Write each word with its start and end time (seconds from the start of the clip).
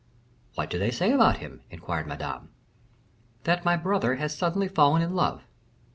"What 0.55 0.71
do 0.71 0.79
they 0.79 0.89
say 0.89 1.11
about 1.11 1.37
him?" 1.37 1.61
inquired 1.69 2.07
Madame. 2.07 2.49
"That 3.43 3.63
my 3.63 3.77
brother 3.77 4.15
has 4.15 4.35
suddenly 4.35 4.67
fallen 4.67 5.03
in 5.03 5.13
love." 5.13 5.43